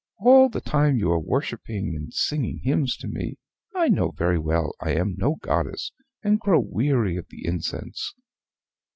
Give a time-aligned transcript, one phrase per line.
[0.17, 3.35] All the time you are worshipping and singing hymns to me,
[3.75, 5.91] I know very well I am no goddess,
[6.23, 8.15] and grow weary of the incense.